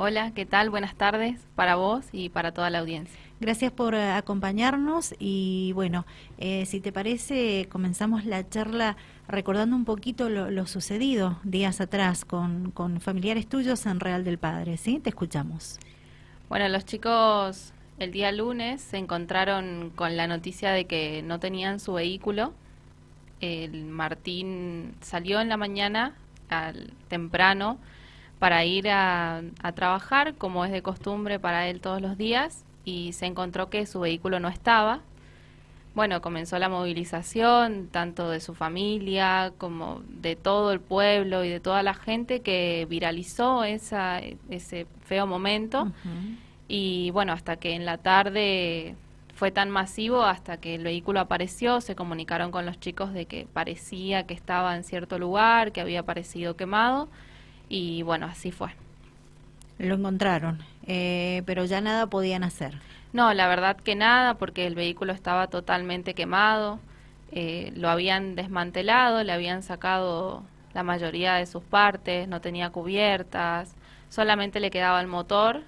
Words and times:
Hola, 0.00 0.30
¿qué 0.32 0.46
tal? 0.46 0.70
Buenas 0.70 0.94
tardes 0.94 1.40
para 1.56 1.74
vos 1.74 2.04
y 2.12 2.28
para 2.28 2.52
toda 2.52 2.70
la 2.70 2.78
audiencia. 2.78 3.18
Gracias 3.40 3.72
por 3.72 3.96
eh, 3.96 4.12
acompañarnos 4.12 5.12
y 5.18 5.72
bueno, 5.72 6.06
eh, 6.38 6.66
si 6.66 6.78
te 6.78 6.92
parece, 6.92 7.66
comenzamos 7.68 8.24
la 8.24 8.48
charla 8.48 8.96
recordando 9.26 9.74
un 9.74 9.84
poquito 9.84 10.28
lo, 10.28 10.66
sucedido 10.68 11.40
días 11.42 11.80
atrás 11.80 12.24
con, 12.24 12.70
con, 12.70 13.00
familiares 13.00 13.48
tuyos 13.48 13.86
en 13.86 13.98
Real 13.98 14.22
del 14.22 14.38
Padre, 14.38 14.76
¿sí? 14.76 15.00
Te 15.00 15.08
escuchamos. 15.08 15.80
Bueno, 16.48 16.68
los 16.68 16.84
chicos 16.84 17.72
el 17.98 18.12
día 18.12 18.30
lunes 18.30 18.80
se 18.80 18.98
encontraron 18.98 19.90
con 19.96 20.16
la 20.16 20.28
noticia 20.28 20.70
de 20.70 20.84
que 20.84 21.24
no 21.24 21.40
tenían 21.40 21.80
su 21.80 21.94
vehículo. 21.94 22.52
El 23.40 23.86
Martín 23.86 24.94
salió 25.00 25.40
en 25.40 25.48
la 25.48 25.56
mañana 25.56 26.14
al 26.48 26.92
temprano 27.08 27.78
para 28.38 28.64
ir 28.64 28.88
a, 28.88 29.42
trabajar, 29.74 30.34
como 30.34 30.64
es 30.64 30.70
de 30.70 30.82
costumbre 30.82 31.38
para 31.38 31.68
él 31.68 31.80
todos 31.80 32.00
los 32.00 32.16
días, 32.16 32.64
y 32.84 33.12
se 33.12 33.26
encontró 33.26 33.68
que 33.68 33.86
su 33.86 34.00
vehículo 34.00 34.40
no 34.40 34.48
estaba. 34.48 35.00
Bueno, 35.94 36.20
comenzó 36.22 36.58
la 36.58 36.68
movilización, 36.68 37.88
tanto 37.90 38.30
de 38.30 38.40
su 38.40 38.54
familia 38.54 39.52
como 39.58 40.02
de 40.08 40.36
todo 40.36 40.72
el 40.72 40.80
pueblo 40.80 41.42
y 41.42 41.48
de 41.48 41.58
toda 41.58 41.82
la 41.82 41.94
gente 41.94 42.40
que 42.40 42.86
viralizó 42.88 43.64
esa, 43.64 44.20
ese 44.48 44.86
feo 45.04 45.26
momento. 45.26 45.90
Y 46.68 47.10
bueno, 47.10 47.32
hasta 47.32 47.56
que 47.56 47.74
en 47.74 47.84
la 47.84 47.98
tarde 47.98 48.94
fue 49.34 49.50
tan 49.50 49.70
masivo, 49.70 50.22
hasta 50.22 50.58
que 50.58 50.76
el 50.76 50.84
vehículo 50.84 51.18
apareció, 51.20 51.80
se 51.80 51.96
comunicaron 51.96 52.52
con 52.52 52.64
los 52.64 52.78
chicos 52.78 53.12
de 53.12 53.26
que 53.26 53.48
parecía 53.52 54.24
que 54.24 54.34
estaba 54.34 54.76
en 54.76 54.84
cierto 54.84 55.18
lugar, 55.18 55.72
que 55.72 55.80
había 55.80 56.00
aparecido 56.00 56.56
quemado 56.56 57.08
y 57.68 58.02
bueno, 58.02 58.26
así 58.26 58.50
fue. 58.50 58.70
Lo 59.78 59.94
encontraron, 59.94 60.62
eh, 60.86 61.42
pero 61.46 61.64
ya 61.64 61.80
nada 61.80 62.06
podían 62.06 62.42
hacer. 62.42 62.78
No, 63.12 63.32
la 63.32 63.48
verdad 63.48 63.76
que 63.76 63.94
nada, 63.94 64.34
porque 64.34 64.66
el 64.66 64.74
vehículo 64.74 65.12
estaba 65.12 65.46
totalmente 65.46 66.14
quemado, 66.14 66.78
eh, 67.32 67.72
lo 67.76 67.88
habían 67.88 68.34
desmantelado, 68.34 69.22
le 69.22 69.32
habían 69.32 69.62
sacado 69.62 70.42
la 70.74 70.82
mayoría 70.82 71.34
de 71.34 71.46
sus 71.46 71.62
partes, 71.62 72.28
no 72.28 72.40
tenía 72.40 72.70
cubiertas, 72.70 73.74
solamente 74.10 74.60
le 74.60 74.70
quedaba 74.70 75.00
el 75.00 75.06
motor, 75.06 75.62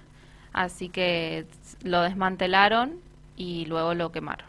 así 0.53 0.89
que 0.89 1.45
lo 1.83 2.01
desmantelaron 2.01 2.93
y 3.37 3.65
luego 3.65 3.93
lo 3.93 4.11
quemaron. 4.11 4.45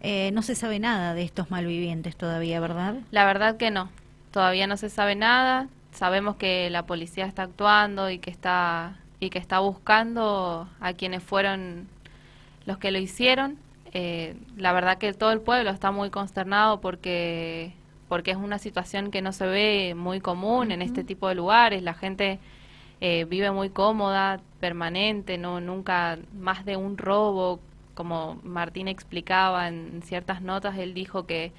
Eh, 0.00 0.30
no 0.32 0.42
se 0.42 0.54
sabe 0.54 0.78
nada 0.78 1.14
de 1.14 1.22
estos 1.22 1.50
malvivientes 1.50 2.16
todavía, 2.16 2.60
¿verdad? 2.60 2.96
La 3.10 3.24
verdad 3.24 3.56
que 3.56 3.70
no, 3.70 3.90
todavía 4.32 4.66
no 4.66 4.76
se 4.76 4.90
sabe 4.90 5.14
nada, 5.14 5.68
sabemos 5.92 6.36
que 6.36 6.70
la 6.70 6.84
policía 6.86 7.26
está 7.26 7.44
actuando 7.44 8.10
y 8.10 8.18
que 8.18 8.30
está 8.30 8.98
y 9.20 9.30
que 9.30 9.38
está 9.38 9.60
buscando 9.60 10.68
a 10.80 10.92
quienes 10.94 11.22
fueron 11.22 11.86
los 12.66 12.78
que 12.78 12.90
lo 12.90 12.98
hicieron. 12.98 13.56
Eh, 13.92 14.34
la 14.56 14.72
verdad 14.72 14.98
que 14.98 15.12
todo 15.12 15.30
el 15.32 15.40
pueblo 15.40 15.70
está 15.70 15.92
muy 15.92 16.10
consternado 16.10 16.80
porque 16.80 17.72
porque 18.08 18.32
es 18.32 18.36
una 18.36 18.58
situación 18.58 19.10
que 19.10 19.22
no 19.22 19.32
se 19.32 19.46
ve 19.46 19.94
muy 19.96 20.20
común 20.20 20.72
en 20.72 20.82
este 20.82 21.04
tipo 21.04 21.28
de 21.28 21.34
lugares. 21.34 21.82
La 21.82 21.94
gente 21.94 22.40
eh, 23.00 23.24
vive 23.24 23.50
muy 23.52 23.70
cómoda, 23.70 24.40
permanente, 24.60 25.38
no 25.38 25.60
nunca 25.60 26.18
más 26.38 26.64
de 26.64 26.76
un 26.76 26.98
robo, 26.98 27.60
como 27.94 28.40
Martín 28.42 28.88
explicaba 28.88 29.68
en 29.68 30.02
ciertas 30.02 30.42
notas. 30.42 30.78
Él 30.78 30.94
dijo 30.94 31.26
que 31.26 31.52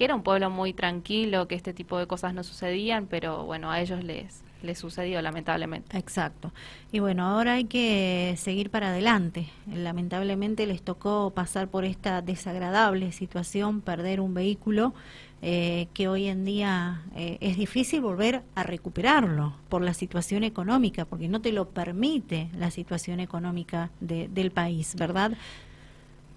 que 0.00 0.04
era 0.04 0.14
un 0.14 0.22
pueblo 0.22 0.48
muy 0.48 0.72
tranquilo, 0.72 1.46
que 1.46 1.54
este 1.54 1.74
tipo 1.74 1.98
de 1.98 2.06
cosas 2.06 2.32
no 2.32 2.42
sucedían, 2.42 3.06
pero 3.06 3.44
bueno, 3.44 3.70
a 3.70 3.82
ellos 3.82 4.02
les, 4.02 4.42
les 4.62 4.78
sucedió 4.78 5.20
lamentablemente. 5.20 5.94
Exacto. 5.98 6.52
Y 6.90 7.00
bueno, 7.00 7.26
ahora 7.26 7.52
hay 7.52 7.64
que 7.64 8.34
seguir 8.38 8.70
para 8.70 8.88
adelante. 8.88 9.48
Lamentablemente 9.66 10.66
les 10.66 10.80
tocó 10.80 11.32
pasar 11.34 11.68
por 11.68 11.84
esta 11.84 12.22
desagradable 12.22 13.12
situación, 13.12 13.82
perder 13.82 14.22
un 14.22 14.32
vehículo 14.32 14.94
eh, 15.42 15.88
que 15.92 16.08
hoy 16.08 16.28
en 16.28 16.46
día 16.46 17.02
eh, 17.14 17.36
es 17.42 17.58
difícil 17.58 18.00
volver 18.00 18.42
a 18.54 18.62
recuperarlo 18.62 19.54
por 19.68 19.82
la 19.82 19.92
situación 19.92 20.44
económica, 20.44 21.04
porque 21.04 21.28
no 21.28 21.42
te 21.42 21.52
lo 21.52 21.68
permite 21.68 22.48
la 22.56 22.70
situación 22.70 23.20
económica 23.20 23.90
del 24.00 24.50
país, 24.50 24.94
¿verdad? 24.96 25.32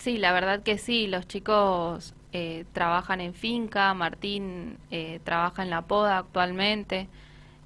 Sí, 0.03 0.17
la 0.17 0.33
verdad 0.33 0.63
que 0.63 0.77
sí. 0.77 1.07
Los 1.07 1.29
chicos 1.29 2.13
eh, 2.33 2.65
trabajan 2.73 3.21
en 3.21 3.33
finca, 3.33 3.93
Martín 3.93 4.77
eh, 4.91 5.21
trabaja 5.23 5.63
en 5.63 5.69
la 5.69 5.83
poda 5.83 6.17
actualmente. 6.17 7.07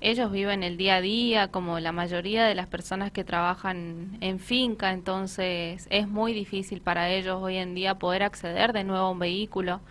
Ellos 0.01 0.31
viven 0.31 0.61
el 0.61 0.77
día 0.77 0.97
a 0.97 1.01
día 1.01 1.47
como 1.47 1.79
la 1.79 1.91
mayoría 1.91 2.45
de 2.45 2.53
las 2.53 2.67
personas 2.67 3.11
que 3.11 3.23
trabajan 3.23 4.19
en 4.21 4.39
finca, 4.39 4.93
entonces 4.93 5.87
es 5.89 6.07
muy 6.07 6.31
difícil 6.33 6.79
para 6.79 7.09
ellos 7.09 7.41
hoy 7.41 7.57
en 7.57 7.73
día 7.73 7.95
poder 7.95 8.21
acceder 8.21 8.71
de 8.71 8.83
nuevo 8.83 9.07
a 9.07 9.11
un 9.11 9.17
vehículo. 9.17 9.81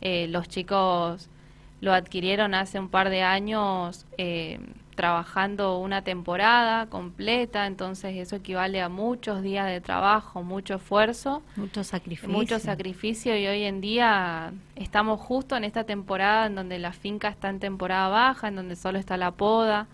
Eh, 0.00 0.26
los 0.28 0.48
chicos 0.48 1.28
lo 1.82 1.92
adquirieron 1.92 2.54
hace 2.54 2.78
un 2.78 2.88
par 2.88 3.10
de 3.10 3.22
años 3.22 4.06
trabajando 4.94 5.78
una 5.78 6.02
temporada 6.02 6.86
completa, 6.86 7.66
entonces 7.66 8.16
eso 8.16 8.36
equivale 8.36 8.80
a 8.80 8.88
muchos 8.88 9.42
días 9.42 9.66
de 9.66 9.80
trabajo, 9.80 10.42
mucho 10.42 10.74
esfuerzo, 10.74 11.42
mucho 11.56 11.84
sacrificio. 11.84 12.28
Mucho 12.28 12.58
sacrificio 12.58 13.36
y 13.38 13.46
hoy 13.46 13.62
en 13.64 13.80
día 13.80 14.52
estamos 14.76 15.20
justo 15.20 15.56
en 15.56 15.64
esta 15.64 15.84
temporada 15.84 16.46
en 16.46 16.54
donde 16.54 16.78
la 16.78 16.92
finca 16.92 17.28
está 17.28 17.50
en 17.50 17.60
temporada 17.60 18.08
baja, 18.08 18.48
en 18.48 18.56
donde 18.56 18.76
solo 18.76 18.98
está 18.98 19.16
la 19.16 19.30
poda 19.30 19.86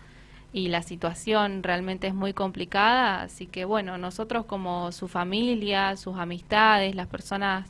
y 0.53 0.69
la 0.69 0.83
situación 0.83 1.63
realmente 1.63 2.09
es 2.09 2.15
muy 2.15 2.33
complicada, 2.33 3.23
así 3.23 3.47
que 3.47 3.65
bueno, 3.65 3.99
nosotros 3.99 4.47
como 4.47 4.91
su 4.93 5.07
familia, 5.07 5.97
sus 5.97 6.17
amistades, 6.17 6.95
las 6.95 7.07
personas 7.07 7.69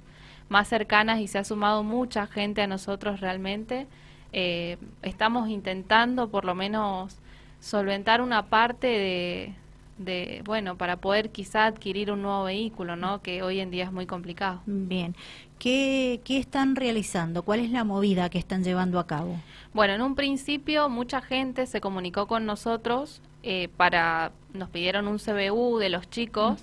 más 0.49 0.69
cercanas 0.69 1.21
y 1.21 1.29
se 1.29 1.39
ha 1.39 1.45
sumado 1.45 1.83
mucha 1.83 2.27
gente 2.27 2.63
a 2.63 2.67
nosotros 2.67 3.21
realmente, 3.21 3.87
eh, 4.33 4.77
estamos 5.03 5.49
intentando 5.49 6.29
por 6.29 6.45
lo 6.45 6.55
menos 6.55 7.17
solventar 7.61 8.21
una 8.21 8.47
parte 8.47 8.87
de, 8.87 9.55
de, 9.99 10.43
bueno, 10.45 10.77
para 10.77 10.97
poder 10.97 11.31
quizá 11.31 11.67
adquirir 11.67 12.11
un 12.11 12.23
nuevo 12.23 12.45
vehículo, 12.45 12.97
¿no? 12.97 13.21
Que 13.23 13.43
hoy 13.43 13.61
en 13.61 13.71
día 13.71 13.85
es 13.85 13.93
muy 13.93 14.07
complicado. 14.07 14.63
Bien. 14.67 15.15
¿Qué, 15.59 16.21
¿Qué 16.25 16.39
están 16.39 16.75
realizando? 16.75 17.43
¿Cuál 17.43 17.61
es 17.61 17.71
la 17.71 17.85
movida 17.85 18.31
que 18.31 18.39
están 18.39 18.65
llevando 18.65 18.99
a 18.99 19.07
cabo? 19.07 19.37
Bueno, 19.75 19.93
en 19.93 20.03
un 20.03 20.15
principio 20.15 20.89
mucha 20.89 21.21
gente 21.21 21.67
se 21.67 21.81
comunicó 21.81 22.27
con 22.27 22.47
nosotros 22.47 23.21
eh, 23.43 23.69
para, 23.77 24.33
nos 24.53 24.69
pidieron 24.69 25.09
un 25.09 25.19
CBU 25.19 25.79
de 25.79 25.89
los 25.89 26.11
chicos 26.11 26.61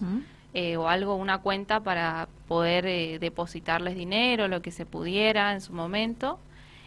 eh, 0.54 0.78
o 0.78 0.88
algo, 0.90 1.16
una 1.16 1.40
cuenta 1.40 1.80
para 1.80 2.28
poder 2.48 2.86
eh, 2.86 3.20
depositarles 3.20 3.96
dinero, 3.96 4.48
lo 4.48 4.62
que 4.62 4.72
se 4.72 4.86
pudiera 4.86 5.54
en 5.54 5.62
su 5.62 5.74
momento. 5.74 6.40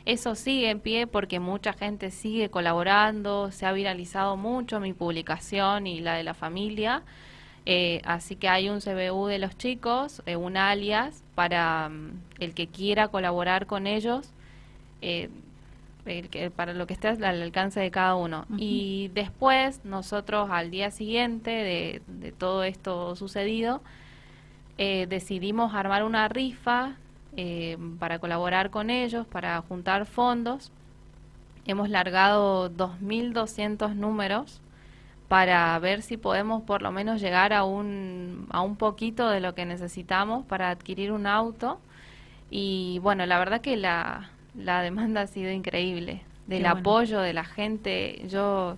Eso 0.04 0.34
sigue 0.34 0.70
en 0.70 0.80
pie 0.80 1.06
porque 1.06 1.40
mucha 1.40 1.72
gente 1.72 2.10
sigue 2.10 2.48
colaborando, 2.48 3.50
se 3.52 3.66
ha 3.66 3.72
viralizado 3.72 4.36
mucho 4.36 4.80
mi 4.80 4.92
publicación 4.92 5.86
y 5.86 6.00
la 6.00 6.14
de 6.14 6.22
la 6.22 6.34
familia. 6.34 7.02
Eh, 7.66 8.00
así 8.04 8.36
que 8.36 8.48
hay 8.48 8.68
un 8.68 8.80
CBU 8.80 9.26
de 9.26 9.38
los 9.38 9.56
chicos, 9.56 10.22
eh, 10.26 10.36
un 10.36 10.56
alias 10.56 11.22
para 11.34 11.90
mm, 11.90 12.20
el 12.40 12.54
que 12.54 12.66
quiera 12.66 13.08
colaborar 13.08 13.66
con 13.66 13.86
ellos, 13.86 14.32
eh, 15.02 15.28
el 16.06 16.30
que, 16.30 16.50
para 16.50 16.72
lo 16.72 16.86
que 16.86 16.94
esté 16.94 17.08
al 17.08 17.24
alcance 17.24 17.78
de 17.80 17.90
cada 17.90 18.14
uno. 18.14 18.46
Y 18.56 19.10
después, 19.14 19.84
nosotros 19.84 20.48
al 20.50 20.70
día 20.70 20.90
siguiente 20.90 21.50
de, 21.50 22.02
de 22.06 22.32
todo 22.32 22.64
esto 22.64 23.14
sucedido, 23.16 23.82
decidimos 24.78 25.74
armar 25.74 26.04
una 26.04 26.26
rifa 26.28 26.96
eh, 27.36 27.76
para 27.98 28.18
colaborar 28.18 28.70
con 28.70 28.90
ellos, 28.90 29.26
para 29.26 29.60
juntar 29.62 30.06
fondos. 30.06 30.72
Hemos 31.66 31.88
largado 31.88 32.70
2.200 32.70 33.94
números 33.94 34.60
para 35.28 35.78
ver 35.78 36.02
si 36.02 36.16
podemos 36.16 36.62
por 36.62 36.82
lo 36.82 36.90
menos 36.90 37.20
llegar 37.20 37.52
a 37.52 37.62
un, 37.62 38.48
a 38.50 38.62
un 38.62 38.74
poquito 38.74 39.28
de 39.28 39.40
lo 39.40 39.54
que 39.54 39.64
necesitamos 39.64 40.44
para 40.46 40.70
adquirir 40.70 41.12
un 41.12 41.26
auto. 41.28 41.78
Y 42.50 42.98
bueno, 43.00 43.24
la 43.26 43.38
verdad 43.38 43.60
que 43.60 43.76
la, 43.76 44.30
la 44.56 44.82
demanda 44.82 45.20
ha 45.20 45.26
sido 45.28 45.52
increíble, 45.52 46.22
del 46.48 46.66
apoyo 46.66 47.20
de 47.20 47.32
la 47.32 47.44
gente. 47.44 48.26
Yo, 48.28 48.76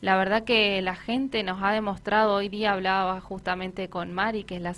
la 0.00 0.16
verdad 0.16 0.44
que 0.44 0.80
la 0.82 0.94
gente 0.94 1.42
nos 1.42 1.60
ha 1.62 1.72
demostrado, 1.72 2.34
hoy 2.34 2.48
día 2.48 2.74
hablaba 2.74 3.20
justamente 3.20 3.88
con 3.88 4.12
Mari, 4.12 4.44
que 4.44 4.56
es 4.56 4.62
la, 4.62 4.74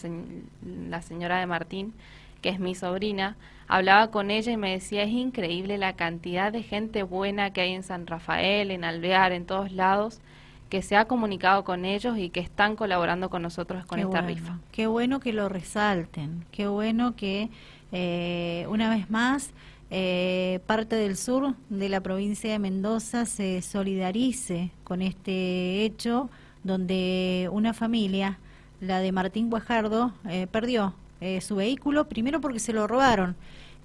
la 0.88 1.02
señora 1.02 1.38
de 1.38 1.46
Martín, 1.46 1.92
que 2.40 2.48
es 2.48 2.60
mi 2.60 2.74
sobrina, 2.74 3.36
hablaba 3.68 4.10
con 4.10 4.30
ella 4.30 4.52
y 4.52 4.56
me 4.56 4.72
decía, 4.72 5.02
es 5.02 5.10
increíble 5.10 5.78
la 5.78 5.94
cantidad 5.94 6.52
de 6.52 6.62
gente 6.62 7.02
buena 7.02 7.52
que 7.52 7.60
hay 7.60 7.72
en 7.72 7.82
San 7.82 8.06
Rafael, 8.06 8.70
en 8.70 8.84
Alvear, 8.84 9.32
en 9.32 9.46
todos 9.46 9.72
lados, 9.72 10.20
que 10.68 10.82
se 10.82 10.96
ha 10.96 11.04
comunicado 11.04 11.64
con 11.64 11.84
ellos 11.84 12.16
y 12.18 12.30
que 12.30 12.40
están 12.40 12.76
colaborando 12.76 13.28
con 13.28 13.42
nosotros 13.42 13.84
con 13.86 13.98
esta 13.98 14.22
rifa. 14.22 14.58
Qué 14.72 14.86
bueno 14.86 15.20
que 15.20 15.32
lo 15.32 15.48
resalten, 15.48 16.44
qué 16.52 16.68
bueno 16.68 17.16
que 17.16 17.50
eh, 17.92 18.66
una 18.68 18.88
vez 18.88 19.10
más 19.10 19.52
eh, 19.90 20.60
parte 20.66 20.94
del 20.94 21.16
sur 21.16 21.54
de 21.68 21.88
la 21.88 22.00
provincia 22.00 22.52
de 22.52 22.60
Mendoza 22.60 23.26
se 23.26 23.60
solidarice 23.62 24.70
con 24.84 25.02
este 25.02 25.84
hecho 25.84 26.30
donde 26.62 27.48
una 27.50 27.74
familia, 27.74 28.38
la 28.80 29.00
de 29.00 29.10
Martín 29.10 29.50
Guajardo, 29.50 30.12
eh, 30.28 30.46
perdió 30.50 30.94
eh, 31.20 31.40
su 31.40 31.56
vehículo, 31.56 32.08
primero 32.08 32.40
porque 32.40 32.58
se 32.58 32.72
lo 32.72 32.86
robaron. 32.86 33.36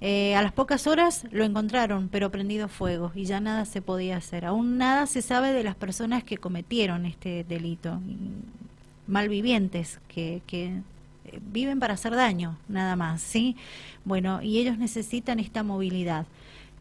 Eh, 0.01 0.35
a 0.35 0.41
las 0.41 0.51
pocas 0.51 0.87
horas 0.87 1.25
lo 1.31 1.45
encontraron, 1.45 2.09
pero 2.09 2.29
prendido 2.29 2.67
fuego 2.67 3.11
y 3.15 3.25
ya 3.25 3.39
nada 3.39 3.65
se 3.65 3.81
podía 3.81 4.17
hacer. 4.17 4.45
Aún 4.45 4.77
nada 4.77 5.05
se 5.07 5.21
sabe 5.21 5.53
de 5.53 5.63
las 5.63 5.75
personas 5.75 6.23
que 6.23 6.37
cometieron 6.37 7.05
este 7.05 7.45
delito, 7.45 7.99
malvivientes 9.07 9.99
que, 10.07 10.41
que 10.47 10.81
viven 11.51 11.79
para 11.79 11.93
hacer 11.93 12.13
daño, 12.15 12.57
nada 12.67 12.95
más, 12.95 13.21
¿sí? 13.21 13.55
Bueno, 14.03 14.41
y 14.41 14.59
ellos 14.59 14.77
necesitan 14.77 15.39
esta 15.39 15.63
movilidad. 15.63 16.25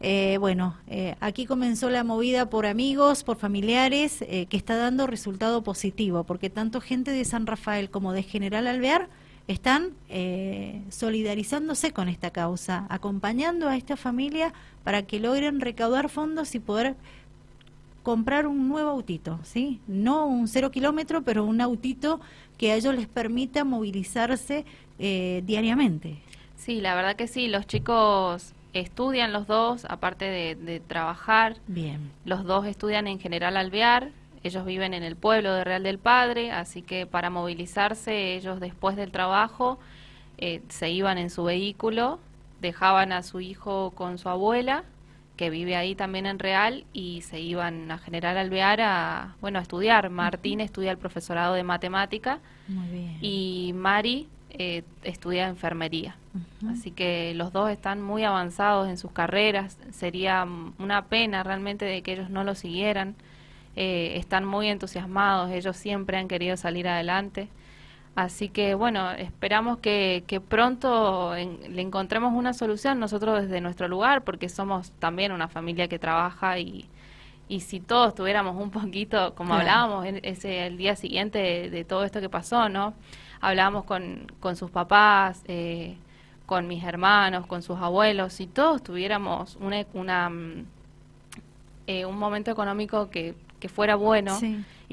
Eh, 0.01 0.37
bueno, 0.39 0.75
eh, 0.87 1.15
aquí 1.19 1.45
comenzó 1.45 1.89
la 1.89 2.03
movida 2.03 2.49
por 2.49 2.65
amigos, 2.65 3.23
por 3.23 3.37
familiares, 3.37 4.21
eh, 4.21 4.45
que 4.47 4.57
está 4.57 4.75
dando 4.75 5.07
resultado 5.07 5.63
positivo, 5.63 6.23
porque 6.25 6.49
tanto 6.49 6.81
gente 6.81 7.11
de 7.11 7.25
San 7.25 7.47
Rafael 7.47 7.89
como 7.89 8.11
de 8.13 8.23
General 8.23 8.67
Alvear 8.67 9.07
están 9.47 9.91
solidarizándose 10.89 11.91
con 11.91 12.09
esta 12.09 12.31
causa, 12.31 12.87
acompañando 12.89 13.69
a 13.69 13.77
esta 13.77 13.95
familia 13.95 14.53
para 14.83 15.03
que 15.03 15.19
logren 15.19 15.59
recaudar 15.59 16.09
fondos 16.09 16.55
y 16.55 16.59
poder 16.59 16.95
comprar 18.01 18.47
un 18.47 18.67
nuevo 18.67 18.89
autito, 18.89 19.39
¿sí? 19.43 19.81
No 19.87 20.25
un 20.25 20.47
cero 20.47 20.71
kilómetro, 20.71 21.23
pero 21.23 21.43
un 21.43 21.61
autito 21.61 22.19
que 22.57 22.71
a 22.71 22.75
ellos 22.75 22.95
les 22.95 23.07
permita 23.07 23.63
movilizarse 23.63 24.65
diariamente. 24.97 26.17
Sí, 26.55 26.81
la 26.81 26.95
verdad 26.95 27.15
que 27.15 27.27
sí, 27.27 27.47
los 27.47 27.67
chicos 27.67 28.53
estudian 28.73 29.31
los 29.31 29.47
dos, 29.47 29.85
aparte 29.89 30.25
de, 30.25 30.81
trabajar. 30.81 31.57
Bien. 31.67 32.11
Los 32.25 32.43
dos 32.43 32.65
estudian 32.65 33.07
en 33.07 33.19
General 33.19 33.55
Alvear. 33.57 34.11
Ellos 34.45 34.63
viven 34.63 34.93
en 34.93 35.01
el 35.01 35.15
pueblo 35.15 35.55
de 35.55 35.63
Real 35.63 35.81
del 35.81 35.97
Padre, 35.97 36.51
así 36.51 36.83
que 36.83 37.07
para 37.07 37.31
movilizarse 37.31 38.35
ellos 38.35 38.59
después 38.59 38.95
del 38.95 39.09
trabajo 39.09 39.79
eh, 40.37 40.61
se 40.69 40.91
iban 40.91 41.17
en 41.17 41.31
su 41.31 41.45
vehículo, 41.45 42.19
dejaban 42.61 43.11
a 43.11 43.23
su 43.23 43.41
hijo 43.41 43.91
con 43.95 44.19
su 44.19 44.29
abuela, 44.29 44.83
que 45.35 45.49
vive 45.49 45.75
ahí 45.75 45.95
también 45.95 46.27
en 46.27 46.37
Real, 46.37 46.85
y 46.93 47.21
se 47.23 47.39
iban 47.39 47.89
a 47.91 47.97
General 47.97 48.37
Alvear 48.37 48.81
a, 48.81 49.35
bueno, 49.41 49.57
a 49.57 49.63
estudiar. 49.63 50.11
Martín 50.11 50.61
estudia 50.61 50.91
el 50.91 50.99
profesorado 50.99 51.55
de 51.55 51.63
matemática 51.63 52.37
Muy 52.67 52.87
bien. 52.87 53.17
y 53.21 53.73
Mari 53.73 54.27
eh, 54.51 54.83
estudia 55.01 55.47
enfermería. 55.47 56.17
Así 56.69 56.91
que 56.91 57.33
los 57.33 57.51
dos 57.51 57.71
están 57.71 57.99
muy 57.99 58.23
avanzados 58.23 58.89
en 58.89 58.99
sus 58.99 59.11
carreras. 59.11 59.79
Sería 59.91 60.47
una 60.77 61.05
pena 61.05 61.41
realmente 61.41 61.85
de 61.85 62.03
que 62.03 62.13
ellos 62.13 62.29
no 62.29 62.43
lo 62.43 62.53
siguieran. 62.53 63.15
Eh, 63.75 64.13
están 64.17 64.45
muy 64.45 64.67
entusiasmados, 64.69 65.51
ellos 65.51 65.75
siempre 65.75 66.17
han 66.17 66.27
querido 66.27 66.57
salir 66.57 66.87
adelante. 66.87 67.49
Así 68.15 68.47
que 68.49 68.75
bueno, 68.75 69.11
esperamos 69.11 69.79
que, 69.79 70.41
pronto 70.47 71.33
le 71.35 71.81
encontremos 71.81 72.33
una 72.33 72.53
solución 72.53 72.99
nosotros 72.99 73.41
desde 73.43 73.59
nuestro 73.61 73.87
lugar, 73.89 74.23
porque 74.23 74.47
somos 74.47 74.91
también 74.99 75.31
una 75.33 75.49
familia 75.49 75.89
que 75.89 75.99
trabaja 75.99 76.57
y, 76.59 76.87
y 77.49 77.59
si 77.61 77.81
todos 77.81 78.15
tuviéramos 78.15 78.55
un 78.55 78.71
poquito, 78.71 79.35
como 79.35 79.55
hablábamos 79.55 80.05
ese, 80.23 80.67
el 80.67 80.77
día 80.77 80.95
siguiente 80.95 81.39
de, 81.39 81.69
de, 81.69 81.83
todo 81.83 82.05
esto 82.05 82.21
que 82.21 82.29
pasó, 82.29 82.69
¿no? 82.69 82.93
Hablábamos 83.41 83.83
con, 83.83 84.31
con 84.39 84.55
sus 84.55 84.71
papás, 84.71 85.43
eh, 85.47 85.97
con 86.45 86.67
mis 86.67 86.83
hermanos, 86.83 87.47
con 87.47 87.61
sus 87.61 87.77
abuelos, 87.79 88.33
si 88.33 88.47
todos 88.47 88.81
tuviéramos 88.83 89.57
una, 89.59 89.85
una 89.93 90.29
mm, 90.29 90.65
eh, 91.87 92.05
un 92.05 92.17
momento 92.17 92.49
económico 92.51 93.09
que, 93.09 93.35
que 93.65 93.69
fuera 93.69 93.95
bueno 93.95 94.39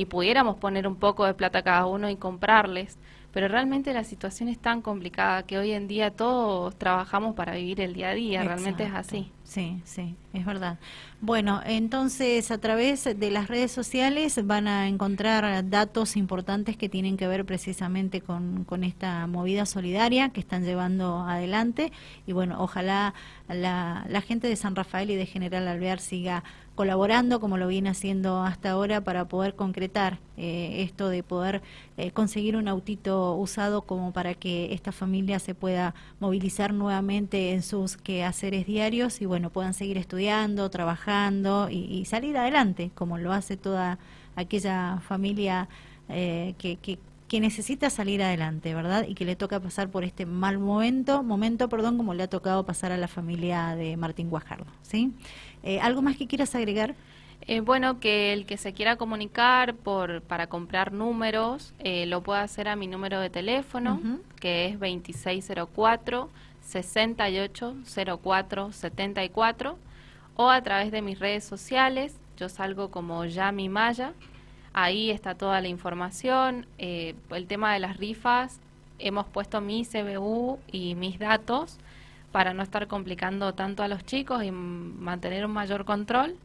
y 0.02 0.04
pudiéramos 0.04 0.56
poner 0.56 0.88
un 0.88 0.96
poco 0.96 1.24
de 1.24 1.32
plata 1.32 1.62
cada 1.62 1.86
uno 1.86 2.10
y 2.10 2.16
comprarles, 2.16 2.98
pero 3.32 3.46
realmente 3.46 3.94
la 3.94 4.02
situación 4.02 4.48
es 4.48 4.58
tan 4.58 4.82
complicada 4.82 5.44
que 5.44 5.56
hoy 5.56 5.70
en 5.70 5.86
día 5.86 6.10
todos 6.10 6.76
trabajamos 6.76 7.36
para 7.36 7.54
vivir 7.54 7.80
el 7.80 7.94
día 7.94 8.10
a 8.10 8.14
día, 8.14 8.42
realmente 8.42 8.82
es 8.82 8.92
así. 8.92 9.30
Sí, 9.44 9.80
sí, 9.84 10.16
es 10.32 10.44
verdad. 10.44 10.78
Bueno, 11.20 11.60
entonces 11.64 12.50
a 12.50 12.58
través 12.58 13.04
de 13.04 13.30
las 13.30 13.46
redes 13.46 13.70
sociales 13.70 14.44
van 14.44 14.66
a 14.66 14.88
encontrar 14.88 15.68
datos 15.70 16.16
importantes 16.16 16.76
que 16.76 16.88
tienen 16.88 17.16
que 17.16 17.28
ver 17.28 17.44
precisamente 17.44 18.20
con, 18.22 18.64
con 18.64 18.82
esta 18.82 19.26
movida 19.28 19.66
solidaria 19.66 20.30
que 20.30 20.40
están 20.40 20.64
llevando 20.64 21.20
adelante 21.20 21.92
y 22.26 22.32
bueno, 22.32 22.56
ojalá 22.58 23.14
la, 23.48 24.04
la 24.08 24.20
gente 24.20 24.48
de 24.48 24.56
San 24.56 24.74
Rafael 24.74 25.10
y 25.10 25.16
de 25.16 25.26
General 25.26 25.68
Alvear 25.68 26.00
siga 26.00 26.42
colaborando 26.74 27.38
como 27.40 27.58
lo 27.58 27.68
viene 27.68 27.90
haciendo 27.90 28.42
hasta 28.42 28.70
ahora 28.70 29.02
para 29.02 29.26
poder 29.26 29.54
concretar 29.54 29.91
eh, 30.36 30.82
esto 30.82 31.08
de 31.08 31.22
poder 31.22 31.62
eh, 31.96 32.10
conseguir 32.10 32.56
un 32.56 32.68
autito 32.68 33.34
usado 33.34 33.82
como 33.82 34.12
para 34.12 34.34
que 34.34 34.72
esta 34.72 34.92
familia 34.92 35.38
se 35.38 35.54
pueda 35.54 35.94
movilizar 36.20 36.72
nuevamente 36.72 37.52
en 37.52 37.62
sus 37.62 37.96
quehaceres 37.96 38.66
diarios 38.66 39.20
y 39.20 39.26
bueno 39.26 39.50
puedan 39.50 39.74
seguir 39.74 39.98
estudiando, 39.98 40.70
trabajando 40.70 41.68
y, 41.70 42.04
salir 42.06 42.36
adelante 42.36 42.90
como 42.94 43.18
lo 43.18 43.32
hace 43.32 43.56
toda 43.56 43.98
aquella 44.36 45.00
familia 45.06 45.68
eh, 46.08 46.54
que, 46.58 46.76
que, 46.76 46.98
que 47.32 47.40
necesita 47.40 47.88
salir 47.88 48.22
adelante, 48.22 48.74
¿verdad? 48.74 49.06
Y 49.08 49.14
que 49.14 49.24
le 49.24 49.36
toca 49.36 49.58
pasar 49.58 49.88
por 49.88 50.04
este 50.04 50.26
mal 50.26 50.58
momento, 50.58 51.22
momento, 51.22 51.66
perdón, 51.70 51.96
como 51.96 52.12
le 52.12 52.24
ha 52.24 52.28
tocado 52.28 52.66
pasar 52.66 52.92
a 52.92 52.98
la 52.98 53.08
familia 53.08 53.74
de 53.74 53.96
Martín 53.96 54.28
Guajardo, 54.28 54.66
¿sí? 54.82 55.14
Eh, 55.62 55.80
¿Algo 55.80 56.02
más 56.02 56.18
que 56.18 56.26
quieras 56.26 56.54
agregar? 56.54 56.94
Eh, 57.46 57.60
bueno, 57.60 57.98
que 57.98 58.32
el 58.32 58.46
que 58.46 58.56
se 58.56 58.72
quiera 58.72 58.96
comunicar 58.96 59.74
por 59.74 60.22
para 60.22 60.46
comprar 60.46 60.92
números 60.92 61.74
eh, 61.80 62.06
lo 62.06 62.22
puede 62.22 62.40
hacer 62.40 62.68
a 62.68 62.76
mi 62.76 62.86
número 62.86 63.20
de 63.20 63.30
teléfono, 63.30 64.00
que 64.40 64.66
es 64.66 64.78
2604 64.78 66.30
6804 66.62 68.72
74 68.72 69.78
o 70.36 70.50
a 70.50 70.62
través 70.62 70.92
de 70.92 71.02
mis 71.02 71.18
redes 71.18 71.44
sociales. 71.44 72.16
Yo 72.36 72.48
salgo 72.48 72.90
como 72.90 73.24
Yami 73.24 73.68
Maya 73.68 74.12
Ahí 74.72 75.10
está 75.10 75.34
toda 75.34 75.60
la 75.60 75.68
información. 75.68 76.66
Eh, 76.78 77.14
el 77.30 77.46
tema 77.46 77.74
de 77.74 77.80
las 77.80 77.98
rifas, 77.98 78.58
hemos 78.98 79.26
puesto 79.26 79.60
mi 79.60 79.84
CBU 79.84 80.58
y 80.70 80.94
mis 80.94 81.18
datos 81.18 81.78
para 82.30 82.54
no 82.54 82.62
estar 82.62 82.86
complicando 82.86 83.52
tanto 83.52 83.82
a 83.82 83.88
los 83.88 84.04
chicos 84.06 84.42
y 84.42 84.50
mantener 84.50 85.44
un 85.44 85.52
mayor 85.52 85.84
control. 85.84 86.36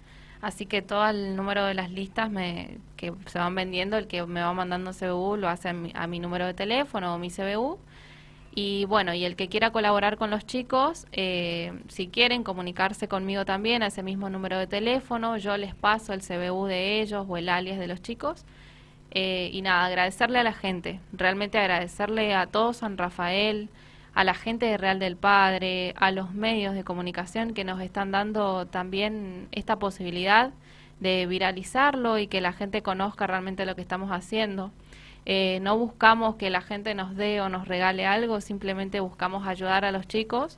Así 0.42 0.66
que 0.66 0.82
todo 0.82 1.08
el 1.10 1.36
número 1.36 1.66
de 1.66 1.74
las 1.74 1.92
listas 1.92 2.30
me, 2.30 2.78
que 2.96 3.14
se 3.26 3.40
van 3.40 3.56
vendiendo, 3.56 3.98
el 3.98 4.08
que 4.08 4.26
me 4.26 4.42
va 4.42 4.54
mandando 4.54 4.92
CBU 4.92 5.38
lo 5.38 5.50
hace 5.50 5.70
a 5.70 5.74
mi, 5.74 5.92
a 5.96 6.08
mi 6.08 6.20
número 6.20 6.46
de 6.46 6.54
teléfono 6.54 7.16
o 7.16 7.18
mi 7.18 7.30
CBU 7.30 7.80
y 8.60 8.86
bueno, 8.86 9.14
y 9.14 9.24
el 9.24 9.36
que 9.36 9.50
quiera 9.50 9.70
colaborar 9.70 10.18
con 10.18 10.32
los 10.32 10.44
chicos, 10.48 11.06
eh, 11.12 11.74
si 11.90 12.08
quieren 12.08 12.44
comunicarse 12.44 13.08
conmigo 13.08 13.46
también 13.46 13.84
a 13.84 13.88
ese 13.88 14.02
mismo 14.02 14.32
número 14.32 14.58
de 14.58 14.66
teléfono, 14.66 15.38
yo 15.38 15.58
les 15.58 15.76
paso 15.76 16.12
el 16.12 16.22
CBU 16.22 16.66
de 16.66 17.00
ellos 17.02 17.28
o 17.30 17.38
el 17.38 17.50
alias 17.50 17.78
de 17.78 17.86
los 17.86 18.02
chicos. 18.02 18.46
Eh, 19.12 19.52
y 19.54 19.62
nada, 19.62 19.86
agradecerle 19.86 20.40
a 20.40 20.44
la 20.44 20.54
gente, 20.54 21.00
realmente 21.14 21.60
agradecerle 21.60 22.34
a 22.34 22.48
todo 22.48 22.74
San 22.74 22.98
Rafael, 22.98 23.70
a 24.18 24.24
la 24.24 24.34
gente 24.34 24.66
de 24.66 24.78
Real 24.78 24.98
del 24.98 25.16
Padre, 25.16 25.94
a 25.96 26.10
los 26.10 26.34
medios 26.34 26.74
de 26.74 26.84
comunicación 26.84 27.54
que 27.54 27.64
nos 27.64 27.80
están 27.82 28.10
dando 28.10 28.66
también 28.66 29.48
esta 29.52 29.78
posibilidad 29.78 30.50
de 31.00 31.28
viralizarlo 31.28 32.18
y 32.18 32.26
que 32.26 32.42
la 32.42 32.52
gente 32.52 32.82
conozca 32.82 33.28
realmente 33.28 33.64
lo 33.68 33.76
que 33.76 33.84
estamos 33.84 34.10
haciendo. 34.10 34.72
Eh, 35.28 35.60
no 35.62 35.78
buscamos 35.78 36.36
que 36.36 36.50
la 36.50 36.62
gente 36.62 36.96
nos 36.96 37.16
dé 37.16 37.42
o 37.42 37.50
nos 37.50 37.68
regale 37.68 38.08
algo, 38.08 38.42
simplemente 38.42 39.02
buscamos 39.02 39.46
ayudar 39.46 39.86
a 39.86 39.92
los 39.92 40.08
chicos 40.08 40.58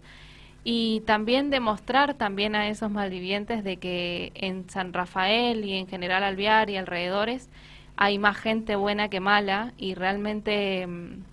y 0.63 1.01
también 1.01 1.49
demostrar 1.49 2.13
también 2.13 2.55
a 2.55 2.69
esos 2.69 2.89
malvivientes 2.89 3.65
de 3.65 3.75
que 3.75 4.31
en 4.35 4.69
San 4.69 4.93
Rafael 4.93 5.65
y 5.65 5.73
en 5.73 5.87
general 5.87 6.23
Alviar 6.23 6.69
y 6.69 6.77
alrededores 6.77 7.49
hay 7.97 8.19
más 8.19 8.37
gente 8.37 8.77
buena 8.77 9.09
que 9.09 9.19
mala 9.19 9.73
y 9.77 9.95
realmente 9.95 10.87
mm, 10.87 11.23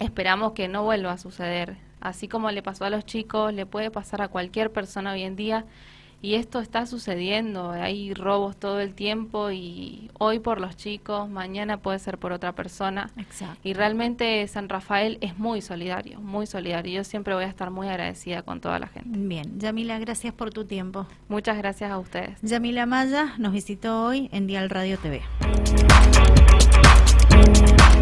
esperamos 0.00 0.52
que 0.52 0.66
no 0.66 0.82
vuelva 0.82 1.12
a 1.12 1.18
suceder. 1.18 1.76
Así 2.00 2.26
como 2.26 2.50
le 2.50 2.62
pasó 2.62 2.84
a 2.84 2.90
los 2.90 3.06
chicos, 3.06 3.54
le 3.54 3.66
puede 3.66 3.90
pasar 3.90 4.22
a 4.22 4.28
cualquier 4.28 4.72
persona 4.72 5.12
hoy 5.12 5.22
en 5.22 5.36
día 5.36 5.66
y 6.22 6.34
esto 6.34 6.60
está 6.60 6.84
sucediendo, 6.84 7.70
hay 7.70 8.12
robos 8.12 8.56
todo 8.58 8.80
el 8.80 8.94
tiempo 8.94 9.50
y 9.50 10.10
hoy 10.18 10.38
por 10.38 10.60
los 10.60 10.76
chicos, 10.76 11.30
mañana 11.30 11.78
puede 11.78 11.98
ser 11.98 12.18
por 12.18 12.32
otra 12.32 12.52
persona. 12.52 13.10
Exacto. 13.16 13.58
Y 13.64 13.72
realmente 13.72 14.46
San 14.46 14.68
Rafael 14.68 15.16
es 15.22 15.38
muy 15.38 15.62
solidario, 15.62 16.20
muy 16.20 16.46
solidario. 16.46 16.92
Yo 16.92 17.04
siempre 17.04 17.34
voy 17.34 17.44
a 17.44 17.48
estar 17.48 17.70
muy 17.70 17.88
agradecida 17.88 18.42
con 18.42 18.60
toda 18.60 18.78
la 18.78 18.88
gente. 18.88 19.18
Bien, 19.18 19.58
Yamila, 19.58 19.98
gracias 19.98 20.34
por 20.34 20.50
tu 20.50 20.66
tiempo. 20.66 21.06
Muchas 21.28 21.56
gracias 21.56 21.90
a 21.90 21.98
ustedes. 21.98 22.38
Yamila 22.42 22.84
Maya 22.84 23.34
nos 23.38 23.52
visitó 23.52 24.04
hoy 24.04 24.28
en 24.30 24.46
Dial 24.46 24.68
Radio 24.68 24.98
TV. 24.98 25.22